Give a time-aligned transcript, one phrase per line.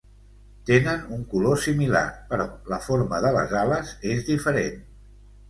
[0.69, 2.01] Tenen un color similar,
[2.31, 4.83] però la forma de les ales és diferent.